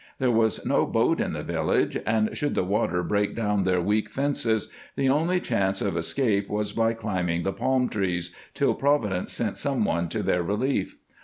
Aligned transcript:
There 0.17 0.31
was 0.31 0.65
no 0.65 0.87
boat 0.87 1.21
in 1.21 1.33
the 1.33 1.43
village; 1.43 1.95
and 2.07 2.35
should 2.35 2.55
the 2.55 2.63
water 2.63 3.03
break 3.03 3.35
down 3.35 3.65
their 3.65 3.79
weak 3.79 4.09
fences, 4.09 4.71
the 4.95 5.09
only 5.09 5.39
chance 5.39 5.79
of 5.79 5.95
escape 5.95 6.49
was 6.49 6.71
by 6.73 6.93
climbing 6.93 7.43
the 7.43 7.53
palm 7.53 7.87
trees, 7.87 8.33
till 8.55 8.73
Providence 8.73 9.31
sent 9.31 9.57
some 9.57 9.85
one 9.85 10.09
to 10.09 10.23
their 10.23 10.41
relief. 10.41 10.97